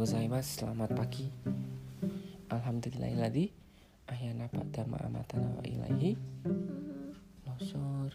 gozaimasu. 0.00 0.64
Selamat 0.64 0.96
pagi. 0.96 1.28
Alhamdulillahilladzi 2.48 3.52
ahyana 4.08 4.48
ba'da 4.48 4.88
ma 4.88 4.96
amatana 4.96 5.52
wa 5.52 5.60
ilaihi 5.60 6.16
nusur. 7.44 8.08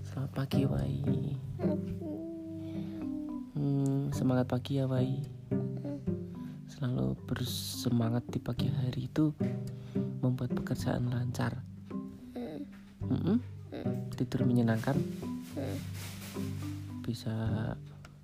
Selamat 0.00 0.32
pagi, 0.32 0.64
Wai. 0.64 0.96
Hmm, 3.52 4.16
semangat 4.16 4.48
pagi 4.48 4.80
ya, 4.80 4.88
Wai. 4.88 5.20
Selalu 6.72 7.20
bersemangat 7.28 8.24
di 8.32 8.40
pagi 8.40 8.72
hari 8.72 9.12
itu 9.12 9.28
membuat 10.24 10.56
pekerjaan 10.56 11.12
lancar. 11.12 11.60
Mm-mm. 13.12 13.44
Tidur 14.16 14.48
menyenangkan. 14.48 14.96
Bisa 17.04 17.36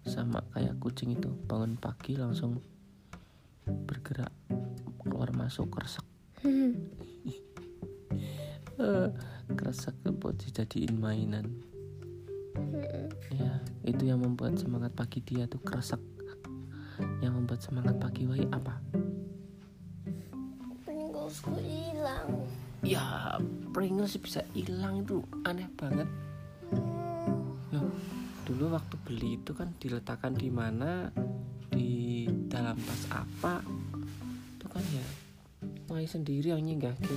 sama 0.08 0.40
kayak 0.56 0.80
kucing 0.80 1.12
itu 1.14 1.28
bangun 1.46 1.76
pagi 1.76 2.16
langsung 2.16 2.58
bergerak 3.68 4.32
keluar 5.04 5.28
masuk 5.36 5.68
kresek 5.68 6.04
Eh, 8.78 9.10
kresek 9.58 9.90
buat 10.22 10.38
dijadiin 10.38 11.02
mainan. 11.02 11.50
Ya 13.34 13.58
itu 13.82 14.06
yang 14.06 14.22
membuat 14.22 14.54
semangat 14.54 14.94
pagi 14.94 15.18
dia 15.18 15.50
tuh 15.50 15.58
kresek 15.66 15.98
yang 17.18 17.34
membuat 17.34 17.58
semangat 17.58 17.98
pagi 17.98 18.30
Wai 18.30 18.46
apa? 18.54 18.78
Pringlesku 20.86 21.58
hilang. 21.58 22.46
ya 22.86 23.34
Pringles 23.74 24.14
bisa 24.22 24.46
hilang 24.54 25.02
itu 25.02 25.27
aneh 25.42 25.66
banget 25.74 26.06
dulu 28.59 28.75
waktu 28.75 28.97
beli 29.06 29.39
itu 29.39 29.55
kan 29.55 29.70
diletakkan 29.78 30.34
di 30.34 30.51
mana? 30.51 31.14
Di 31.70 32.27
dalam 32.51 32.75
tas 32.75 33.06
apa? 33.14 33.62
Itu 34.59 34.67
kan 34.67 34.83
ya 34.91 35.06
Wai 35.87 36.11
sendiri 36.11 36.51
yang 36.51 36.67
nyinggah 36.67 36.91
ke 36.98 37.17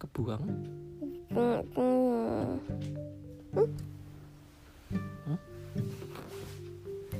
kebuang? 0.00 0.40
Hmm, 1.36 1.60
hmm. 1.76 3.68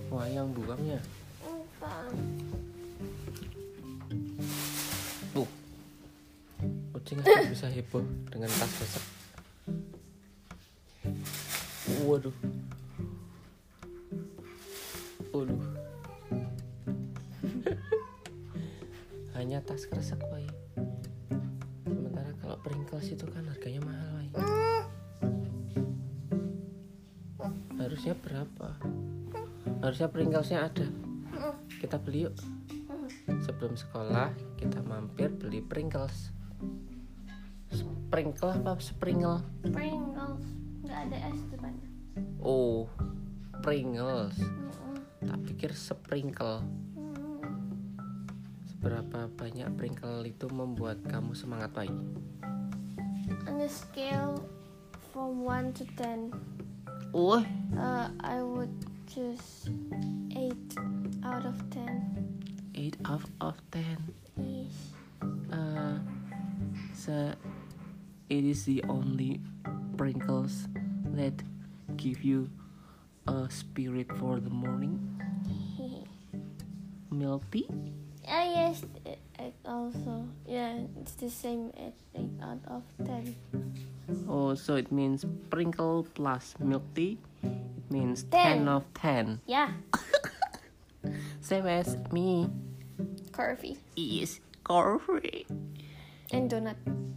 Wah 0.09 0.25
yang 0.25 0.49
buangnya? 0.57 1.05
Tuh. 5.37 5.49
Kucing 6.97 7.21
bisa 7.53 7.69
heboh 7.69 8.01
dengan 8.33 8.49
tas 8.57 8.73
besar 8.81 9.20
Waduh 12.01 12.37
Waduh 15.33 15.61
Hanya 19.37 19.61
tas 19.65 19.85
kresek 19.85 20.21
Wai 20.33 20.49
Sementara 21.85 22.33
kalau 22.41 22.57
Pringles 22.65 23.09
itu 23.13 23.25
kan 23.29 23.45
harganya 23.49 23.81
mahal 23.85 24.09
Wai 24.17 24.29
Harusnya 27.81 28.15
berapa? 28.17 28.69
Harusnya 29.85 30.09
Pringlesnya 30.09 30.69
ada 30.69 30.89
Kita 31.81 32.01
beli 32.01 32.29
yuk 32.29 32.37
Sebelum 33.45 33.77
sekolah 33.77 34.33
kita 34.57 34.81
mampir 34.85 35.33
beli 35.33 35.61
Pringles 35.65 36.33
Sprinkle 38.11 38.51
apa 38.51 38.75
Sprinkle? 38.83 39.39
Pringles. 39.71 40.43
Nggak 40.83 40.99
ada 41.07 41.17
es 41.31 41.41
depannya. 41.47 41.90
Oh 42.41 42.89
Pringles. 43.61 44.37
Tak 45.21 45.39
pikir 45.45 45.77
sprinkle. 45.77 46.65
Seberapa 48.65 49.29
banyak 49.37 49.69
Pringgle 49.77 50.33
itu 50.33 50.49
membuat 50.49 51.05
kamu 51.05 51.37
semangat 51.37 51.77
Wai? 51.77 51.93
On 53.45 53.61
a 53.61 53.69
scale 53.69 54.41
from 55.13 55.45
1 55.45 55.77
to 55.77 55.85
10, 56.01 56.33
Wah 57.13 57.45
uh, 57.77 58.09
I 58.25 58.41
would 58.41 58.73
choose 59.05 59.69
8 60.33 60.55
out 61.27 61.45
of 61.45 61.59
10. 61.69 62.73
8 62.75 62.97
out 63.05 63.27
of 63.45 63.55
10 63.75 63.85
Yes. 64.41 64.73
uh, 65.53 66.01
so 66.97 67.37
it 68.33 68.43
is 68.47 68.65
the 68.65 68.81
only 68.89 69.45
Pringles 70.01 70.65
that 71.13 71.37
give 71.97 72.23
you 72.23 72.51
a 73.27 73.49
spirit 73.51 74.09
for 74.19 74.41
the 74.41 74.51
morning? 74.51 74.99
Milk 77.11 77.43
tea? 77.51 77.67
Ah 78.29 78.45
yes, 78.47 78.83
it, 79.05 79.19
it 79.39 79.55
also. 79.65 80.29
Yeah, 80.47 80.87
it's 81.01 81.19
the 81.19 81.31
same 81.31 81.73
at 81.75 81.95
8 82.15 82.31
out 82.43 82.63
of 82.69 82.83
10. 83.03 83.35
oh 84.29 84.55
so 84.55 84.77
it 84.77 84.93
means 84.93 85.23
sprinkle 85.23 86.07
plus 86.15 86.55
milk 86.59 86.83
tea? 86.95 87.19
It 87.43 87.87
means 87.91 88.23
10 88.31 88.67
10. 88.67 88.69
of 88.69 88.85
10 88.95 89.41
Yeah, 89.47 89.73
same 91.41 91.67
as 91.67 91.97
me. 92.13 92.47
Coffee. 93.33 93.79
Is 93.97 94.39
coffee. 94.63 95.47
And 96.31 96.47
donut. 96.51 96.77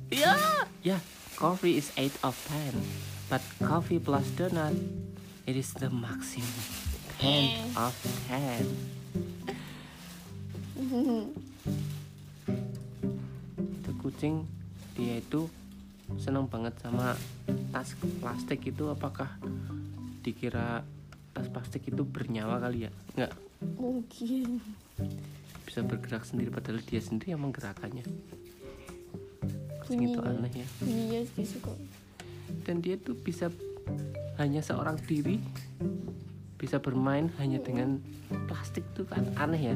yeah. 0.10 0.66
Yeah 0.82 1.00
coffee 1.36 1.78
is 1.78 1.92
8 1.98 2.12
of 2.24 2.38
10 2.48 3.13
but 3.34 3.42
coffee 3.66 3.98
plus 3.98 4.30
donut 4.38 4.78
it 5.50 5.58
is 5.58 5.74
the 5.82 5.90
maximum. 5.90 6.46
10 7.18 7.74
of 7.74 7.90
10 8.30 8.62
itu 13.58 13.92
kucing 14.06 14.46
dia 14.94 15.18
itu 15.18 15.50
senang 16.22 16.46
banget 16.46 16.78
sama 16.78 17.18
tas 17.74 17.98
plastik 18.22 18.70
itu. 18.70 18.94
Apakah 18.94 19.34
dikira 20.22 20.86
tas 21.34 21.50
plastik 21.50 21.90
itu 21.90 22.06
bernyawa 22.06 22.62
kali 22.62 22.86
ya? 22.86 22.94
Nggak. 23.18 23.34
Mungkin. 23.82 24.62
bisa 25.66 25.82
bergerak 25.82 26.22
sendiri 26.22 26.54
padahal 26.54 26.86
dia 26.86 27.02
sendiri 27.02 27.34
yang 27.34 27.42
menggerakkannya. 27.42 28.06
Kucing 29.82 30.06
itu 30.06 30.22
Bunyinya. 30.22 30.38
aneh 30.38 30.54
ya 30.54 30.68
Iya 30.86 31.20
sih 31.34 31.50
suka. 31.50 31.74
Dan 32.64 32.80
dia 32.80 32.96
tuh 32.96 33.16
bisa 33.18 33.52
hanya 34.40 34.64
seorang 34.64 34.98
diri 35.04 35.38
bisa 36.64 36.80
bermain 36.80 37.28
hanya 37.44 37.60
dengan 37.60 38.00
plastik 38.48 38.88
tuh 38.96 39.04
kan 39.04 39.28
aneh 39.36 39.76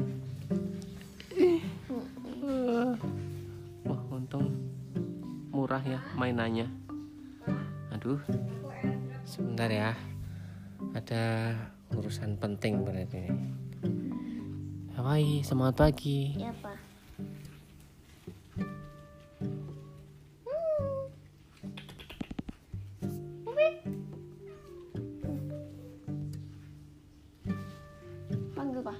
Wah 3.84 4.02
untung 4.08 4.56
murah 5.52 5.84
ya 5.84 6.00
mainannya. 6.16 6.64
Aduh. 7.92 8.24
Sebentar 9.28 9.68
ya. 9.68 9.92
Ada 10.96 11.52
urusan 11.92 12.40
penting 12.40 12.80
berarti 12.80 13.20
ini. 13.20 13.46
Hawaii 14.96 15.44
semangat 15.44 15.84
pagi. 15.84 16.40
Ya 16.40 16.56
pak. 16.56 16.87
Panggil 28.58 28.82
pak. 28.82 28.98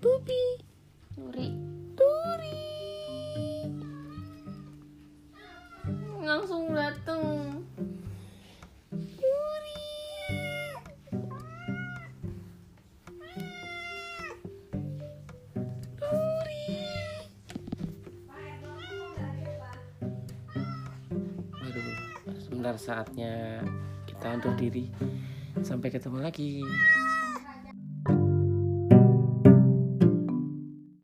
Bubi 0.00 0.44
Nuri. 1.20 1.52
Duri 1.92 2.56
Langsung 6.24 6.72
dateng. 6.72 7.20
Waduh, 21.60 21.92
sebentar 22.40 22.72
saatnya 22.80 23.60
kita 24.08 24.40
undur 24.40 24.56
diri. 24.56 24.88
Sampai 25.60 25.92
ketemu 25.92 26.24
lagi. 26.24 26.64